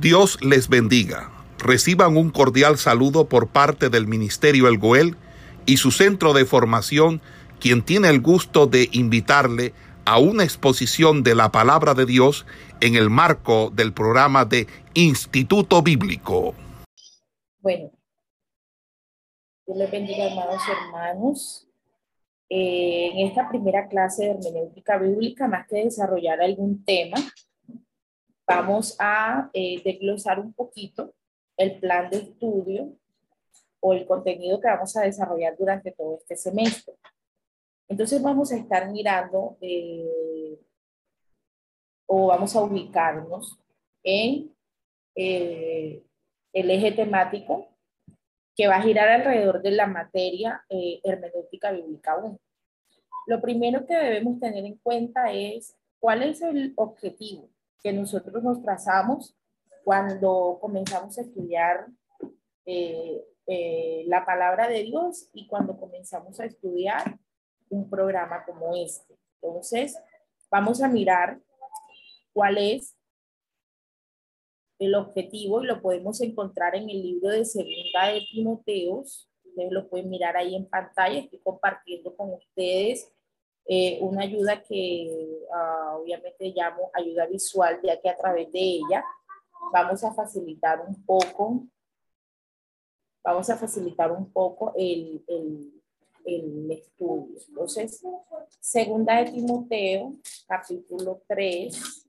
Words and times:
Dios 0.00 0.38
les 0.42 0.68
bendiga. 0.68 1.30
Reciban 1.58 2.18
un 2.18 2.30
cordial 2.30 2.76
saludo 2.76 3.28
por 3.28 3.48
parte 3.48 3.88
del 3.88 4.06
Ministerio 4.06 4.68
El 4.68 4.76
Goel 4.76 5.16
y 5.64 5.78
su 5.78 5.90
centro 5.90 6.34
de 6.34 6.44
formación, 6.44 7.22
quien 7.60 7.82
tiene 7.82 8.10
el 8.10 8.20
gusto 8.20 8.66
de 8.66 8.90
invitarle 8.92 9.72
a 10.04 10.18
una 10.18 10.44
exposición 10.44 11.22
de 11.22 11.34
la 11.34 11.50
palabra 11.50 11.94
de 11.94 12.04
Dios 12.04 12.44
en 12.82 12.94
el 12.94 13.08
marco 13.08 13.70
del 13.70 13.94
programa 13.94 14.44
de 14.44 14.66
Instituto 14.92 15.80
Bíblico. 15.80 16.54
Bueno, 17.60 17.90
Dios 19.66 19.78
les 19.78 19.90
bendiga, 19.90 20.28
y 20.28 20.38
hermanos. 20.70 21.66
Eh, 22.50 23.12
en 23.14 23.26
esta 23.28 23.48
primera 23.48 23.88
clase 23.88 24.24
de 24.24 24.30
hermenéutica 24.32 24.98
bíblica, 24.98 25.48
más 25.48 25.66
que 25.66 25.84
desarrollar 25.84 26.40
algún 26.42 26.84
tema, 26.84 27.16
vamos 28.46 28.96
a 28.98 29.50
eh, 29.52 29.82
desglosar 29.82 30.38
un 30.40 30.52
poquito 30.52 31.14
el 31.56 31.80
plan 31.80 32.10
de 32.10 32.18
estudio 32.18 32.92
o 33.80 33.92
el 33.92 34.06
contenido 34.06 34.60
que 34.60 34.68
vamos 34.68 34.96
a 34.96 35.02
desarrollar 35.02 35.56
durante 35.56 35.92
todo 35.92 36.18
este 36.18 36.36
semestre. 36.36 36.94
Entonces 37.88 38.20
vamos 38.20 38.52
a 38.52 38.56
estar 38.56 38.90
mirando 38.90 39.56
eh, 39.60 40.58
o 42.06 42.26
vamos 42.26 42.54
a 42.54 42.62
ubicarnos 42.62 43.58
en 44.02 44.54
eh, 45.14 46.02
el 46.52 46.70
eje 46.70 46.92
temático 46.92 47.68
que 48.54 48.68
va 48.68 48.76
a 48.76 48.82
girar 48.82 49.08
alrededor 49.08 49.62
de 49.62 49.70
la 49.72 49.86
materia 49.86 50.64
eh, 50.68 51.00
hermenéutica 51.04 51.72
bíblica 51.72 52.16
1. 52.16 52.38
Lo 53.26 53.40
primero 53.40 53.86
que 53.86 53.94
debemos 53.94 54.40
tener 54.40 54.64
en 54.64 54.76
cuenta 54.78 55.32
es 55.32 55.76
cuál 55.98 56.22
es 56.22 56.40
el 56.42 56.72
objetivo 56.76 57.50
que 57.82 57.92
nosotros 57.92 58.42
nos 58.42 58.62
trazamos 58.62 59.36
cuando 59.84 60.58
comenzamos 60.60 61.16
a 61.18 61.22
estudiar 61.22 61.86
eh, 62.64 63.24
eh, 63.46 64.04
la 64.08 64.26
palabra 64.26 64.68
de 64.68 64.82
Dios 64.82 65.28
y 65.32 65.46
cuando 65.46 65.78
comenzamos 65.78 66.40
a 66.40 66.46
estudiar 66.46 67.18
un 67.68 67.88
programa 67.88 68.44
como 68.44 68.74
este. 68.74 69.16
Entonces, 69.40 69.96
vamos 70.50 70.82
a 70.82 70.88
mirar 70.88 71.40
cuál 72.32 72.58
es 72.58 72.96
el 74.78 74.94
objetivo 74.94 75.62
y 75.62 75.66
lo 75.66 75.80
podemos 75.80 76.20
encontrar 76.20 76.74
en 76.74 76.90
el 76.90 77.02
libro 77.02 77.28
de 77.30 77.44
Segunda 77.44 78.08
de 78.08 78.26
Timoteos. 78.30 79.30
Ustedes 79.44 79.72
lo 79.72 79.88
pueden 79.88 80.10
mirar 80.10 80.36
ahí 80.36 80.54
en 80.54 80.68
pantalla. 80.68 81.18
Estoy 81.18 81.38
compartiendo 81.38 82.14
con 82.14 82.34
ustedes 82.34 83.10
eh, 83.68 83.98
una 84.00 84.22
ayuda 84.22 84.62
que 84.62 85.40
uh, 85.50 86.00
obviamente 86.00 86.52
llamo 86.54 86.90
ayuda 86.92 87.26
visual, 87.26 87.80
ya 87.82 88.00
que 88.00 88.08
a 88.08 88.16
través 88.16 88.50
de 88.52 88.60
ella 88.60 89.04
vamos 89.72 90.04
a 90.04 90.14
facilitar 90.14 90.84
un 90.86 91.04
poco, 91.04 91.66
vamos 93.24 93.50
a 93.50 93.56
facilitar 93.56 94.12
un 94.12 94.32
poco 94.32 94.72
el, 94.76 95.24
el, 95.26 95.82
el 96.24 96.70
estudio. 96.70 97.38
Entonces, 97.48 98.02
segunda 98.60 99.16
de 99.22 99.32
Timoteo, 99.32 100.12
capítulo 100.46 101.22
3, 101.26 102.08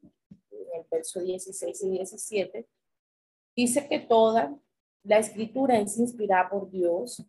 en 0.52 0.80
el 0.80 0.86
verso 0.92 1.20
16 1.22 1.84
y 1.84 1.90
17, 1.90 2.68
dice 3.56 3.88
que 3.88 4.00
toda 4.00 4.56
la 5.04 5.20
escritura 5.20 5.80
es 5.80 5.98
inspirada 5.98 6.50
por 6.50 6.70
Dios 6.70 7.24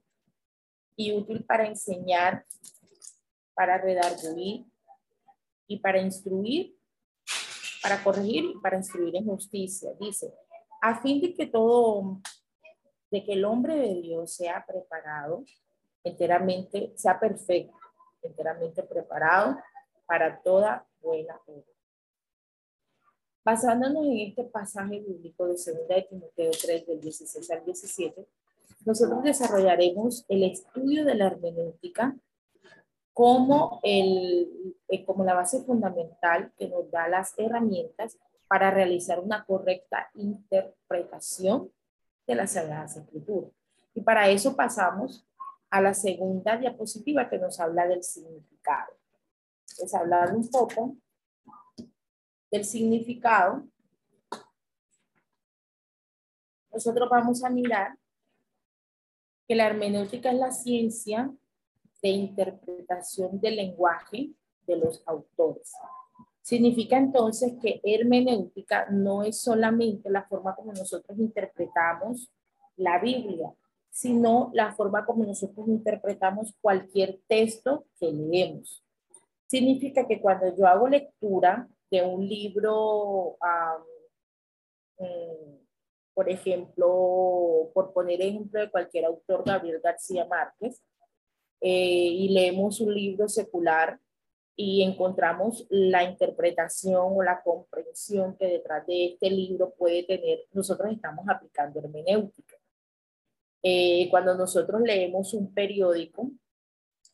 y 0.96 1.12
útil 1.12 1.44
para 1.44 1.66
enseñar, 1.66 2.44
para 3.58 3.76
redarguir 3.76 4.66
y 5.66 5.80
para 5.80 6.00
instruir, 6.00 6.78
para 7.82 8.04
corregir 8.04 8.44
y 8.44 8.60
para 8.60 8.76
instruir 8.76 9.16
en 9.16 9.24
justicia. 9.24 9.90
Dice, 9.98 10.32
a 10.80 11.02
fin 11.02 11.20
de 11.20 11.34
que 11.34 11.46
todo, 11.46 12.20
de 13.10 13.24
que 13.24 13.32
el 13.32 13.44
hombre 13.44 13.74
de 13.74 14.00
Dios 14.00 14.32
sea 14.32 14.64
preparado 14.64 15.44
enteramente, 16.04 16.92
sea 16.94 17.18
perfecto, 17.18 17.76
enteramente 18.22 18.84
preparado 18.84 19.58
para 20.06 20.40
toda 20.40 20.86
buena 21.00 21.36
obra. 21.46 21.66
Basándonos 23.44 24.06
en 24.06 24.18
este 24.18 24.44
pasaje 24.44 25.00
bíblico 25.00 25.46
de 25.46 25.54
2 25.54 25.64
de 25.88 26.06
Timoteo 26.08 26.52
3, 26.52 26.86
del 26.86 27.00
16 27.00 27.50
al 27.50 27.64
17, 27.64 28.24
nosotros 28.84 29.24
desarrollaremos 29.24 30.24
el 30.28 30.44
estudio 30.44 31.04
de 31.04 31.16
la 31.16 31.26
hermenéutica 31.26 32.16
como, 33.18 33.80
el, 33.82 34.76
eh, 34.86 35.04
como 35.04 35.24
la 35.24 35.34
base 35.34 35.64
fundamental 35.64 36.52
que 36.56 36.68
nos 36.68 36.88
da 36.88 37.08
las 37.08 37.36
herramientas 37.36 38.16
para 38.46 38.70
realizar 38.70 39.18
una 39.18 39.44
correcta 39.44 40.08
interpretación 40.14 41.72
de 42.28 42.34
las 42.36 42.52
Sagradas 42.52 42.96
Escrituras. 42.96 43.50
Y 43.92 44.02
para 44.02 44.28
eso 44.28 44.54
pasamos 44.54 45.26
a 45.68 45.80
la 45.80 45.94
segunda 45.94 46.58
diapositiva 46.58 47.28
que 47.28 47.40
nos 47.40 47.58
habla 47.58 47.88
del 47.88 48.04
significado. 48.04 48.92
Es 49.82 49.92
hablar 49.96 50.32
un 50.32 50.48
poco 50.48 50.94
del 52.52 52.64
significado. 52.64 53.66
Nosotros 56.72 57.08
vamos 57.10 57.42
a 57.42 57.50
mirar 57.50 57.98
que 59.48 59.56
la 59.56 59.66
hermenéutica 59.66 60.30
es 60.30 60.38
la 60.38 60.52
ciencia 60.52 61.34
de 62.02 62.08
interpretación 62.08 63.40
del 63.40 63.56
lenguaje 63.56 64.30
de 64.66 64.76
los 64.76 65.02
autores. 65.06 65.72
Significa 66.42 66.96
entonces 66.96 67.54
que 67.60 67.80
hermenéutica 67.84 68.86
no 68.90 69.22
es 69.22 69.40
solamente 69.40 70.08
la 70.08 70.26
forma 70.26 70.54
como 70.54 70.72
nosotros 70.72 71.18
interpretamos 71.18 72.30
la 72.76 72.98
Biblia, 72.98 73.52
sino 73.90 74.50
la 74.54 74.72
forma 74.74 75.04
como 75.04 75.24
nosotros 75.24 75.68
interpretamos 75.68 76.54
cualquier 76.60 77.20
texto 77.26 77.84
que 77.98 78.12
leemos. 78.12 78.84
Significa 79.46 80.06
que 80.06 80.20
cuando 80.20 80.54
yo 80.56 80.66
hago 80.66 80.88
lectura 80.88 81.68
de 81.90 82.02
un 82.02 82.26
libro, 82.26 83.36
mm, 84.98 85.56
por 86.14 86.28
ejemplo, 86.28 87.70
por 87.74 87.92
poner 87.92 88.20
ejemplo 88.22 88.60
de 88.60 88.70
cualquier 88.70 89.06
autor, 89.06 89.42
Gabriel 89.44 89.80
García 89.82 90.26
Márquez, 90.26 90.82
eh, 91.60 91.70
y 91.70 92.28
leemos 92.28 92.80
un 92.80 92.94
libro 92.94 93.28
secular 93.28 93.98
y 94.60 94.82
encontramos 94.82 95.66
la 95.70 96.02
interpretación 96.02 97.12
o 97.14 97.22
la 97.22 97.40
comprensión 97.42 98.36
que 98.36 98.46
detrás 98.46 98.84
de 98.86 99.06
este 99.06 99.30
libro 99.30 99.72
puede 99.78 100.02
tener, 100.02 100.46
nosotros 100.52 100.92
estamos 100.92 101.28
aplicando 101.28 101.78
hermenéutica. 101.78 102.56
Eh, 103.62 104.08
cuando 104.10 104.34
nosotros 104.34 104.80
leemos 104.82 105.32
un 105.32 105.54
periódico 105.54 106.30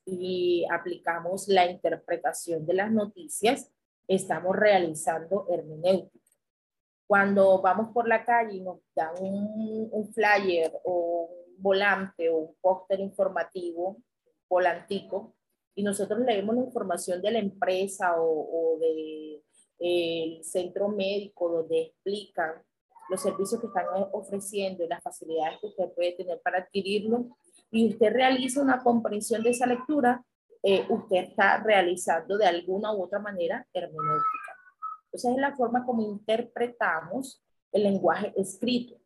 y 0.06 0.66
aplicamos 0.70 1.46
la 1.48 1.70
interpretación 1.70 2.64
de 2.64 2.74
las 2.74 2.90
noticias, 2.90 3.70
estamos 4.08 4.56
realizando 4.56 5.46
hermenéutica. 5.50 6.24
Cuando 7.06 7.60
vamos 7.60 7.88
por 7.92 8.08
la 8.08 8.24
calle 8.24 8.56
y 8.56 8.60
nos 8.60 8.78
dan 8.94 9.14
un, 9.20 9.88
un 9.92 10.12
flyer 10.14 10.72
o 10.84 11.28
un 11.30 11.62
volante 11.62 12.30
o 12.30 12.38
un 12.38 12.54
póster 12.62 13.00
informativo 13.00 13.98
volantico 14.54 15.34
y 15.74 15.82
nosotros 15.82 16.20
leemos 16.20 16.54
la 16.54 16.62
información 16.62 17.20
de 17.20 17.32
la 17.32 17.40
empresa 17.40 18.14
o, 18.18 18.78
del 18.80 19.42
de, 19.80 20.40
centro 20.44 20.88
médico 20.88 21.48
donde 21.48 21.82
explican 21.82 22.62
los 23.10 23.20
servicios 23.20 23.60
que 23.60 23.66
están 23.66 23.86
ofreciendo 24.12 24.84
y 24.84 24.88
las 24.88 25.02
facilidades 25.02 25.58
que 25.60 25.66
usted 25.66 25.92
puede 25.94 26.12
tener 26.12 26.40
para 26.40 26.60
adquirirlo 26.60 27.36
y 27.72 27.88
usted 27.88 28.12
realiza 28.12 28.62
una 28.62 28.82
comprensión 28.82 29.42
de 29.42 29.50
esa 29.50 29.66
lectura, 29.66 30.24
eh, 30.62 30.86
usted 30.88 31.16
está 31.16 31.60
realizando 31.62 32.38
de 32.38 32.46
alguna 32.46 32.94
u 32.94 33.02
otra 33.02 33.18
manera 33.18 33.66
hermenéutica. 33.74 34.52
Entonces 35.06 35.32
es 35.32 35.38
la 35.38 35.56
forma 35.56 35.84
como 35.84 36.02
interpretamos 36.02 37.42
el 37.72 37.82
lenguaje 37.82 38.32
escrito, 38.36 38.96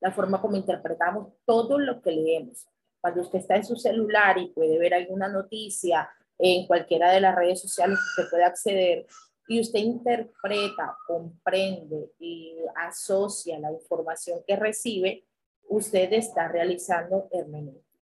la 0.00 0.10
forma 0.10 0.40
como 0.40 0.56
interpretamos 0.56 1.34
todo 1.44 1.78
lo 1.78 2.00
que 2.00 2.12
leemos. 2.12 2.66
Cuando 3.02 3.20
usted 3.20 3.40
está 3.40 3.56
en 3.56 3.64
su 3.64 3.74
celular 3.74 4.38
y 4.38 4.50
puede 4.50 4.78
ver 4.78 4.94
alguna 4.94 5.28
noticia 5.28 6.08
en 6.38 6.66
cualquiera 6.68 7.10
de 7.10 7.20
las 7.20 7.34
redes 7.34 7.60
sociales 7.60 7.98
que 7.98 8.22
usted 8.22 8.30
puede 8.30 8.44
acceder 8.44 9.06
y 9.48 9.60
usted 9.60 9.80
interpreta, 9.80 10.96
comprende 11.06 12.12
y 12.20 12.56
asocia 12.76 13.58
la 13.58 13.72
información 13.72 14.40
que 14.46 14.54
recibe, 14.54 15.26
usted 15.68 16.12
está 16.12 16.46
realizando 16.46 17.28
hermenéutica. 17.32 17.98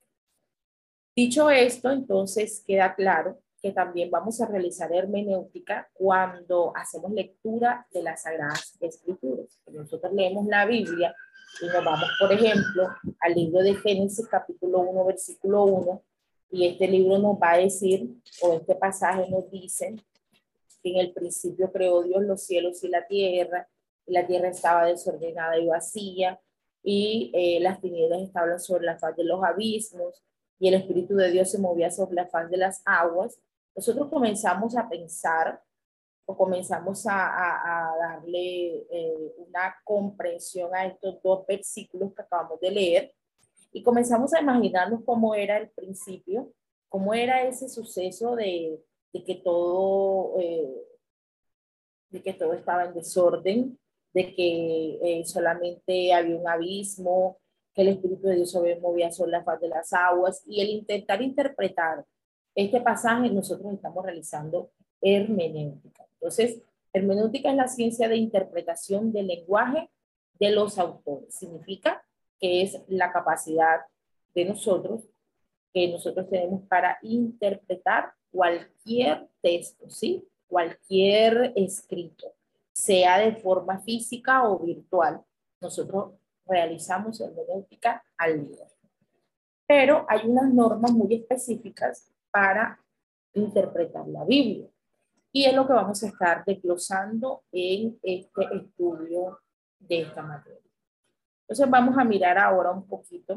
Dicho 1.15 1.49
esto, 1.49 1.91
entonces 1.93 2.63
queda 2.67 2.95
claro 2.97 3.41
que 3.63 3.73
también 3.73 4.11
vamos 4.11 4.41
a 4.41 4.47
realizar 4.47 4.93
hermenéutica 4.93 5.89
cuando 5.93 6.73
hacemos 6.77 7.13
lectura 7.13 7.87
de 7.93 8.03
las 8.03 8.23
Sagradas 8.23 8.77
Escrituras. 8.81 9.61
Nosotros 9.67 10.13
leemos 10.13 10.47
la 10.47 10.67
Biblia 10.67 11.15
y 11.61 11.67
nos 11.67 11.85
vamos, 11.85 12.09
por 12.19 12.33
ejemplo, 12.33 12.89
al 13.21 13.35
libro 13.35 13.63
de 13.63 13.75
Génesis 13.75 14.27
capítulo 14.29 14.81
1, 14.81 15.05
versículo 15.05 15.65
1, 15.65 16.03
y 16.51 16.67
este 16.67 16.87
libro 16.87 17.19
nos 17.19 17.37
va 17.37 17.53
a 17.53 17.59
decir, 17.59 18.09
o 18.43 18.55
este 18.55 18.75
pasaje 18.75 19.29
nos 19.29 19.51
dice, 19.51 19.97
que 20.83 20.91
en 20.91 20.99
el 20.99 21.13
principio 21.13 21.71
creó 21.73 22.03
Dios 22.03 22.23
los 22.23 22.45
cielos 22.45 22.83
y 22.85 22.89
la 22.89 23.07
tierra, 23.07 23.69
la 24.07 24.27
tierra 24.27 24.49
estaba 24.49 24.87
desordenada 24.87 25.59
y 25.59 25.67
vacía, 25.67 26.41
y 26.83 27.31
eh, 27.35 27.61
las 27.61 27.81
tinieblas 27.81 28.23
estaban 28.23 28.59
sobre 28.61 28.87
la 28.87 28.99
faz 28.99 29.17
de 29.17 29.25
los 29.25 29.43
abismos, 29.43 30.23
y 30.61 30.69
el 30.69 30.75
Espíritu 30.75 31.15
de 31.17 31.31
Dios 31.31 31.51
se 31.51 31.59
movía 31.59 31.91
sobre 31.91 32.15
la 32.15 32.27
faz 32.27 32.51
de 32.51 32.57
las 32.57 32.83
aguas, 32.85 33.39
nosotros 33.75 34.09
comenzamos 34.09 34.77
a 34.77 34.89
pensar 34.89 35.63
o 36.31 36.37
comenzamos 36.37 37.07
a, 37.09 37.95
darle 37.99 38.85
eh, 38.91 39.33
una 39.39 39.75
comprensión 39.83 40.75
a 40.75 40.85
estos 40.85 41.23
dos 41.23 41.47
versículos 41.47 42.13
que 42.15 42.21
acabamos 42.21 42.61
de 42.61 42.71
leer 42.71 43.15
y 43.73 43.83
comenzamos 43.83 44.35
a 44.35 44.41
imaginarnos 44.43 45.01
cómo 45.07 45.35
era 45.35 45.57
el 45.57 45.71
principio, 45.71 46.53
cómo 46.91 47.15
era 47.15 47.45
ese 47.45 47.71
suceso 47.71 48.37
de, 48.37 48.79
que 49.25 49.37
todo 49.37 50.39
eh, 50.39 50.69
de 52.11 52.23
que 52.23 52.35
todo 52.35 52.53
estaba 52.53 52.85
en 52.85 52.93
desorden, 52.93 53.79
de 54.13 54.35
que 54.35 54.99
eh, 55.03 55.25
solamente 55.25 56.13
había 56.13 56.37
un 56.37 56.47
abismo, 56.47 57.39
que 57.73 57.81
el 57.81 57.89
Espíritu 57.89 58.27
de 58.27 58.37
Dios 58.37 58.51
se 58.51 58.81
movía 58.81 59.11
sobre 59.11 59.31
la 59.31 59.45
faz 59.45 59.63
de 59.63 59.69
las 59.69 59.95
aguas 59.95 60.43
y 60.45 60.61
el 60.61 60.69
intentar 60.69 61.23
interpretar 61.23 62.05
este 62.55 62.83
pasaje 62.83 63.31
nosotros 63.31 63.73
estamos 63.73 64.05
realizando 64.05 64.73
hermenéutica. 65.01 66.08
Entonces, 66.21 66.63
hermenéutica 66.93 67.51
es 67.51 67.57
la 67.57 67.69
ciencia 67.69 68.09
de 68.09 68.17
interpretación 68.17 69.13
del 69.13 69.29
lenguaje 69.29 69.91
de 70.39 70.51
los 70.51 70.79
autores. 70.79 71.35
Significa 71.35 72.05
que 72.41 72.63
es 72.63 72.81
la 72.89 73.13
capacidad 73.13 73.81
de 74.35 74.45
nosotros 74.45 75.03
que 75.73 75.89
nosotros 75.89 76.29
tenemos 76.31 76.63
para 76.67 76.99
interpretar 77.03 78.13
cualquier 78.31 79.29
texto, 79.43 79.89
¿sí? 79.91 80.27
Cualquier 80.47 81.53
escrito, 81.57 82.35
sea 82.73 83.19
de 83.19 83.37
forma 83.37 83.81
física 83.81 84.49
o 84.49 84.59
virtual. 84.59 85.23
Nosotros 85.61 86.15
realizamos 86.47 87.21
hermenéutica 87.21 88.03
al 88.17 88.49
día. 88.49 88.67
Pero 89.67 90.07
hay 90.09 90.27
unas 90.27 90.53
normas 90.53 90.93
muy 90.93 91.15
específicas 91.15 92.11
para 92.31 92.81
interpretar 93.35 94.09
la 94.09 94.25
Biblia. 94.25 94.69
Y 95.33 95.45
es 95.45 95.55
lo 95.55 95.67
que 95.67 95.73
vamos 95.73 96.03
a 96.03 96.07
estar 96.07 96.45
desglosando 96.45 97.45
en 97.53 97.99
este 98.03 98.57
estudio 98.57 99.41
de 99.79 100.03
esta 100.03 100.23
materia. 100.23 100.61
Entonces 101.43 101.71
vamos 101.71 101.97
a 101.97 102.05
mirar 102.05 102.39
ahora 102.39 102.71
un 102.71 102.87
poquito 102.87 103.37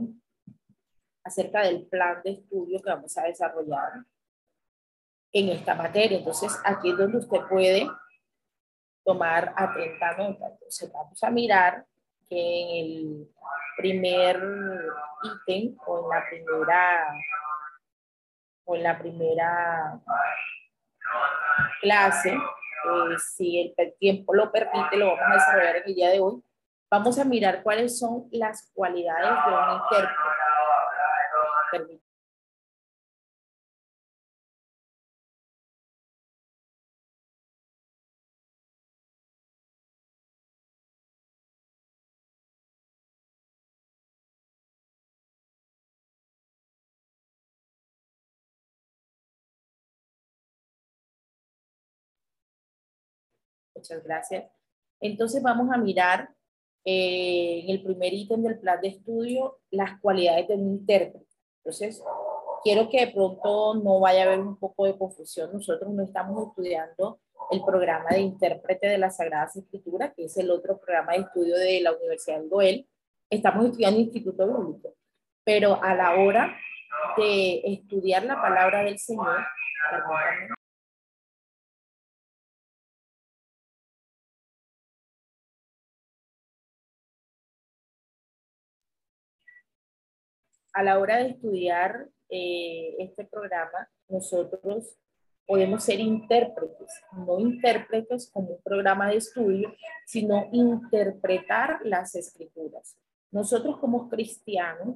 acerca 1.23 1.61
del 1.61 1.85
plan 1.85 2.21
de 2.23 2.31
estudio 2.31 2.81
que 2.81 2.89
vamos 2.89 3.17
a 3.17 3.23
desarrollar 3.23 4.03
en 5.31 5.49
esta 5.49 5.75
materia. 5.75 6.17
Entonces 6.17 6.59
aquí 6.63 6.91
es 6.91 6.97
donde 6.97 7.19
usted 7.19 7.39
puede 7.49 7.89
tomar 9.03 9.53
atenta 9.55 10.17
nota. 10.17 10.47
Entonces 10.49 10.91
vamos 10.91 11.23
a 11.23 11.29
mirar 11.29 11.85
que 12.29 12.61
en 12.61 12.87
el 12.87 13.31
primer 13.77 14.41
ítem 15.23 15.75
o 15.85 16.03
en 16.03 16.09
la 16.09 16.29
primera 16.29 17.13
o 18.65 18.75
en 18.75 18.83
la 18.83 18.99
primera 18.99 20.01
clase, 21.81 22.33
eh, 22.33 23.17
si 23.17 23.73
el 23.77 23.93
tiempo 23.97 24.33
lo 24.33 24.51
permite, 24.51 24.97
lo 24.97 25.07
vamos 25.07 25.21
a 25.21 25.33
desarrollar 25.33 25.77
en 25.77 25.83
el 25.85 25.95
día 25.95 26.09
de 26.09 26.19
hoy. 26.19 26.43
Vamos 26.89 27.17
a 27.19 27.25
mirar 27.25 27.63
cuáles 27.63 27.97
son 27.97 28.27
las 28.31 28.69
cualidades 28.73 29.31
de 29.45 29.53
un 29.53 29.71
intérprete. 29.71 30.15
Muchas 53.81 54.03
gracias. 54.03 54.45
Entonces 54.99 55.41
vamos 55.41 55.73
a 55.73 55.77
mirar 55.79 56.29
eh, 56.85 57.63
en 57.63 57.69
el 57.71 57.81
primer 57.81 58.13
ítem 58.13 58.43
del 58.43 58.59
plan 58.59 58.79
de 58.79 58.89
estudio 58.89 59.57
las 59.71 59.99
cualidades 59.99 60.47
de 60.47 60.53
un 60.53 60.67
intérprete. 60.67 61.25
Entonces, 61.57 62.03
quiero 62.63 62.89
que 62.89 63.07
de 63.07 63.11
pronto 63.11 63.73
no 63.73 63.99
vaya 63.99 64.21
a 64.21 64.25
haber 64.27 64.39
un 64.39 64.55
poco 64.57 64.85
de 64.85 64.95
confusión. 64.95 65.49
Nosotros 65.51 65.91
no 65.91 66.03
estamos 66.03 66.49
estudiando 66.49 67.19
el 67.49 67.63
programa 67.63 68.09
de 68.11 68.19
intérprete 68.19 68.87
de 68.87 68.99
las 68.99 69.17
Sagradas 69.17 69.55
Escrituras, 69.55 70.13
que 70.15 70.25
es 70.25 70.37
el 70.37 70.51
otro 70.51 70.79
programa 70.79 71.13
de 71.13 71.21
estudio 71.21 71.57
de 71.57 71.81
la 71.81 71.93
Universidad 71.93 72.37
del 72.39 72.49
Goel. 72.49 72.87
Estamos 73.31 73.65
estudiando 73.65 73.99
Instituto 73.99 74.45
Bíblico. 74.45 74.93
Pero 75.43 75.81
a 75.81 75.95
la 75.95 76.19
hora 76.19 76.55
de 77.17 77.61
estudiar 77.65 78.25
la 78.25 78.39
palabra 78.39 78.83
del 78.83 78.99
Señor, 78.99 79.39
a 90.73 90.83
la 90.83 90.99
hora 90.99 91.17
de 91.17 91.29
estudiar 91.29 92.07
eh, 92.29 92.95
este 92.99 93.25
programa, 93.25 93.89
nosotros 94.07 94.97
podemos 95.45 95.83
ser 95.83 95.99
intérpretes, 95.99 97.01
no 97.27 97.39
intérpretes 97.39 98.29
como 98.31 98.51
un 98.51 98.61
programa 98.61 99.09
de 99.09 99.17
estudio, 99.17 99.73
sino 100.05 100.47
interpretar 100.51 101.79
las 101.83 102.15
escrituras. 102.15 102.95
Nosotros 103.31 103.77
como 103.79 104.09
cristianos, 104.09 104.95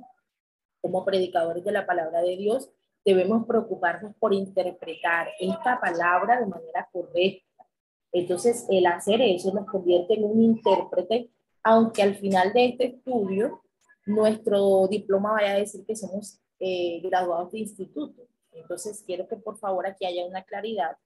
como 0.81 1.03
predicadores 1.03 1.63
de 1.63 1.71
la 1.71 1.85
palabra 1.85 2.21
de 2.21 2.37
Dios, 2.37 2.69
debemos 3.03 3.45
preocuparnos 3.45 4.15
por 4.15 4.33
interpretar 4.33 5.29
esta 5.39 5.79
palabra 5.79 6.39
de 6.39 6.47
manera 6.47 6.87
correcta. 6.91 7.65
Entonces, 8.11 8.65
el 8.69 8.85
hacer 8.85 9.21
eso 9.21 9.53
nos 9.53 9.65
convierte 9.65 10.13
en 10.13 10.23
un 10.23 10.41
intérprete, 10.41 11.29
aunque 11.63 12.01
al 12.01 12.15
final 12.15 12.53
de 12.53 12.65
este 12.67 12.85
estudio 12.87 13.61
nuestro 14.05 14.87
diploma 14.87 15.33
vaya 15.33 15.51
a 15.51 15.59
decir 15.59 15.85
que 15.85 15.95
somos 15.95 16.39
eh, 16.59 17.01
graduados 17.01 17.51
de 17.51 17.59
instituto. 17.59 18.27
Entonces, 18.51 19.03
quiero 19.05 19.27
que 19.27 19.35
por 19.35 19.57
favor 19.57 19.85
aquí 19.87 20.05
haya 20.05 20.25
una 20.25 20.43
claridad 20.43 20.97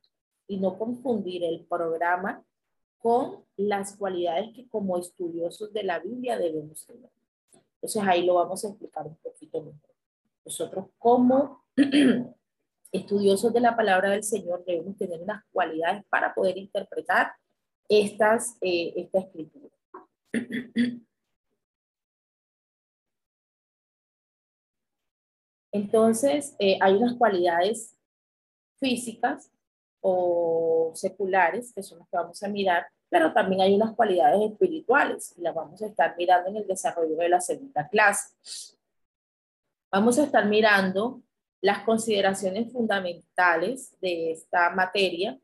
y 0.48 0.58
no 0.58 0.78
confundir 0.78 1.44
el 1.44 1.66
programa 1.66 2.44
con 3.00 3.46
las 3.56 3.96
cualidades 3.96 4.54
que 4.54 4.68
como 4.68 4.98
estudiosos 4.98 5.72
de 5.74 5.84
la 5.84 6.00
Biblia 6.00 6.38
debemos 6.38 6.86
tener. 6.86 7.10
Entonces, 7.76 8.04
ahí 8.06 8.26
lo 8.26 8.36
vamos 8.36 8.64
a 8.64 8.68
explicar 8.68 9.08
un 9.08 9.16
poquito 9.18 9.62
mejor. 9.62 9.96
Nosotros 10.46 10.88
como 10.98 11.64
estudiosos 12.92 13.54
de 13.54 13.60
la 13.62 13.76
palabra 13.76 14.12
del 14.12 14.24
Señor 14.24 14.64
debemos 14.66 14.98
tener 14.98 15.22
unas 15.22 15.44
cualidades 15.52 16.04
para 16.10 16.34
poder 16.34 16.58
interpretar 16.58 17.32
estas, 17.88 18.58
eh, 18.62 18.94
esta 18.98 19.20
escritura. 19.20 19.74
Entonces, 25.72 26.56
eh, 26.60 26.78
hay 26.82 26.96
unas 26.96 27.16
cualidades 27.16 27.96
físicas 28.80 29.52
o 30.02 30.92
seculares, 30.96 31.74
que 31.74 31.84
son 31.84 32.00
las 32.00 32.08
que 32.10 32.18
vamos 32.18 32.42
a 32.42 32.48
mirar, 32.48 32.88
pero 33.10 33.34
también 33.34 33.62
hay 33.62 33.76
unas 33.76 33.96
cualidades 33.96 34.52
espirituales 34.52 35.34
y 35.38 35.42
las 35.42 35.54
vamos 35.54 35.82
a 35.82 35.88
estar 35.88 36.16
mirando 36.18 36.50
en 36.50 36.58
el 36.58 36.68
desarrollo 36.68 37.16
de 37.16 37.30
la 37.30 37.42
segunda 37.42 37.88
clase. 37.90 38.36
Vamos 39.92 40.20
a 40.20 40.24
estar 40.24 40.46
mirando 40.46 41.22
las 41.62 41.84
consideraciones 41.84 42.72
fundamentales 42.72 43.96
de 44.00 44.32
esta 44.32 44.70
materia 44.70 45.40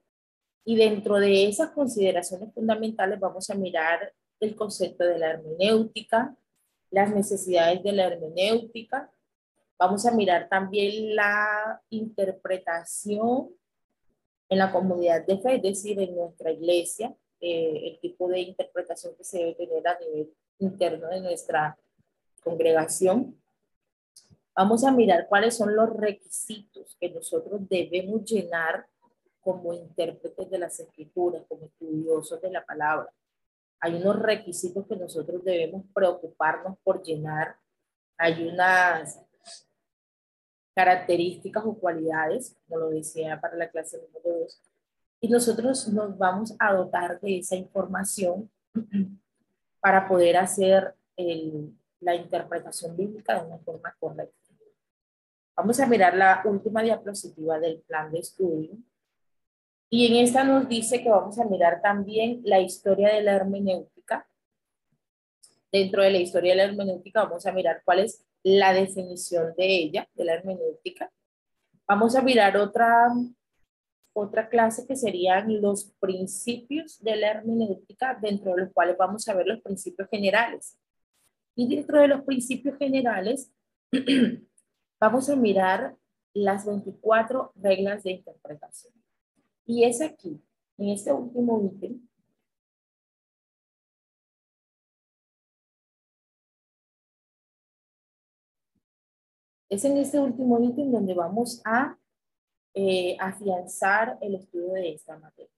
y 0.64 0.76
dentro 0.76 1.20
de 1.20 1.48
esas 1.48 1.72
consideraciones 1.72 2.54
fundamentales 2.54 3.20
vamos 3.20 3.50
a 3.50 3.56
mirar 3.56 4.14
el 4.40 4.56
concepto 4.56 5.04
de 5.04 5.20
la 5.20 5.32
hermenéutica, 5.32 6.36
las 6.92 7.14
necesidades 7.14 7.84
de 7.84 7.92
la 7.92 8.06
hermenéutica, 8.06 9.12
Vamos 9.78 10.06
a 10.06 10.12
mirar 10.12 10.48
también 10.48 11.16
la 11.16 11.82
interpretación 11.90 13.50
en 14.48 14.60
la 14.60 14.72
comunidad 14.72 15.26
de 15.26 15.38
fe, 15.40 15.56
es 15.56 15.62
decir, 15.62 16.00
en 16.00 16.16
nuestra 16.16 16.52
iglesia, 16.52 17.14
eh, 17.42 17.90
el 17.92 18.00
tipo 18.00 18.30
de 18.30 18.40
interpretación 18.40 19.16
que 19.16 19.24
se 19.24 19.40
debe 19.40 19.56
tener 19.56 19.88
a 19.88 20.00
nivel 20.00 20.34
interno 20.60 21.10
de 21.10 21.20
nuestra 21.20 21.78
congregación. 22.42 23.38
Vamos 24.56 24.86
a 24.86 24.92
mirar 24.92 25.28
cuáles 25.28 25.58
son 25.58 25.76
los 25.76 25.90
requisitos 25.90 26.96
que 27.00 27.10
nosotros 27.10 27.68
debemos 27.68 28.24
llenar 28.24 28.88
como 29.42 29.74
intérpretes 29.74 30.50
de 30.50 30.58
las 30.58 30.80
escrituras, 30.80 31.44
como 31.50 31.66
estudiosos 31.66 32.42
de 32.42 32.52
la 32.52 32.66
palabra. 32.66 33.12
Hay 33.82 33.96
unos 33.96 34.20
requisitos 34.20 34.88
que 34.88 34.96
nosotros 34.96 35.44
debemos 35.44 35.84
preocuparnos 35.94 36.78
por 36.84 37.04
llenar. 37.04 37.58
Hay 38.18 38.48
unas 38.48 39.22
características 40.76 41.64
o 41.66 41.74
cualidades, 41.74 42.56
como 42.68 42.82
lo 42.82 42.90
decía 42.90 43.40
para 43.40 43.56
la 43.56 43.70
clase 43.70 43.98
número 43.98 44.40
2, 44.42 44.62
y 45.22 45.30
nosotros 45.30 45.88
nos 45.88 46.18
vamos 46.18 46.54
a 46.60 46.74
dotar 46.74 47.20
de 47.22 47.40
esa 47.40 47.56
información 47.56 48.50
para 49.80 50.08
poder 50.08 50.38
hacer 50.38 50.94
la 52.02 52.16
interpretación 52.16 52.96
bíblica 52.96 53.40
de 53.40 53.48
una 53.48 53.58
forma 53.60 53.96
correcta. 54.00 54.46
Vamos 55.56 55.80
a 55.80 55.88
mirar 55.88 56.18
la 56.18 56.42
última 56.44 56.84
diapositiva 56.84 57.58
del 57.60 57.80
plan 57.88 58.12
de 58.12 58.20
estudio. 58.20 58.72
Y 59.90 60.08
en 60.08 60.26
esta 60.26 60.44
nos 60.44 60.68
dice 60.68 61.02
que 61.02 61.10
vamos 61.10 61.40
a 61.40 61.46
mirar 61.46 61.82
también 61.82 62.42
la 62.44 62.60
historia 62.60 63.14
de 63.14 63.22
la 63.22 63.36
hermenéutica. 63.36 64.28
Dentro 65.72 66.04
de 66.04 66.12
la 66.12 66.18
historia 66.18 66.52
de 66.52 66.58
la 66.58 66.64
hermenéutica 66.66 67.24
vamos 67.24 67.46
a 67.46 67.54
mirar 67.54 67.82
cuál 67.86 68.00
es 68.00 68.25
la 68.46 68.74
definición 68.74 69.56
de 69.58 69.66
ella, 69.66 70.08
de 70.14 70.24
la 70.24 70.36
hermenéutica. 70.36 71.12
Vamos 71.88 72.16
a 72.16 72.22
mirar 72.22 72.56
otra, 72.58 73.08
otra 74.14 74.50
clase 74.50 74.86
que 74.86 74.96
serían 74.96 75.62
los 75.64 75.86
principios 76.00 77.02
de 77.02 77.16
la 77.16 77.32
hermenéutica, 77.32 78.14
dentro 78.22 78.54
de 78.54 78.62
los 78.62 78.72
cuales 78.72 78.98
vamos 79.00 79.28
a 79.28 79.34
ver 79.34 79.48
los 79.48 79.64
principios 79.64 80.08
generales. 80.10 80.78
Y 81.56 81.76
dentro 81.76 82.00
de 82.00 82.08
los 82.08 82.22
principios 82.22 82.78
generales 82.78 83.52
vamos 85.00 85.28
a 85.28 85.36
mirar 85.36 85.96
las 86.32 86.68
24 86.68 87.52
reglas 87.56 88.04
de 88.04 88.12
interpretación. 88.12 88.94
Y 89.66 89.86
es 89.86 90.02
aquí, 90.02 90.40
en 90.78 90.90
este 90.90 91.12
último 91.12 91.64
ítem, 91.66 92.08
es 99.70 99.86
en 99.86 99.98
este 99.98 100.20
último 100.20 100.60
ítem 100.60 100.92
donde 100.92 101.14
vamos 101.14 101.62
a 101.66 101.98
eh, 102.74 103.18
afianzar 103.20 104.18
el 104.22 104.36
estudio 104.36 104.74
de 104.74 104.94
esta 104.94 105.18
materia. 105.18 105.52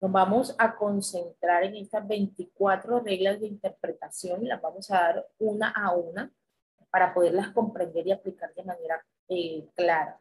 Nos 0.00 0.12
vamos 0.12 0.54
a 0.58 0.76
concentrar 0.76 1.64
en 1.64 1.76
estas 1.76 2.06
24 2.06 3.00
reglas 3.00 3.40
de 3.40 3.46
interpretación 3.46 4.44
y 4.44 4.48
las 4.48 4.60
vamos 4.60 4.90
a 4.90 5.00
dar 5.00 5.26
una 5.38 5.70
a 5.70 5.92
una 5.92 6.30
para 6.90 7.14
poderlas 7.14 7.52
comprender 7.52 8.06
y 8.06 8.12
aplicar 8.12 8.54
de 8.54 8.64
manera 8.64 9.04
eh, 9.28 9.66
clara. 9.74 10.20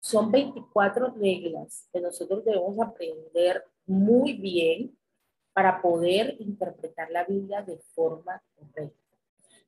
Son 0.00 0.30
24 0.30 1.14
reglas 1.14 1.88
que 1.92 2.00
nosotros 2.00 2.44
debemos 2.44 2.76
aprender 2.80 3.64
muy 3.86 4.34
bien 4.34 4.96
para 5.52 5.80
poder 5.80 6.36
interpretar 6.40 7.10
la 7.10 7.24
Biblia 7.24 7.62
de 7.62 7.78
forma 7.94 8.42
correcta. 8.54 8.99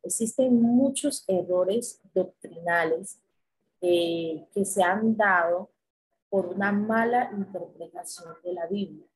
Existen 0.03 0.61
muchos 0.61 1.25
errores 1.29 2.01
doctrinales 2.15 3.21
eh, 3.81 4.47
que 4.53 4.65
se 4.65 4.83
han 4.83 5.17
dado 5.17 5.71
por 6.29 6.47
una 6.47 6.73
mala 6.73 7.31
interpretación 7.37 8.35
de 8.43 8.53
la 8.55 8.67
Biblia. 8.67 9.07